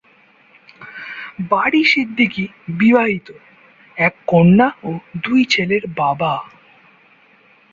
[1.51, 2.45] বারী সিদ্দিকী
[2.79, 3.27] বিবাহিত,
[3.97, 4.89] এক কন্যা ও
[5.23, 6.33] দুই ছেলের বাবা।